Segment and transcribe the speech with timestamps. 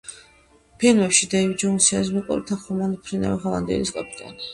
[0.83, 4.49] ფილმებში დეივი ჯოუნსი არის მეკობრეთა ხომალდ „მფრინავი ჰოლანდიელის“ კაპიტანი.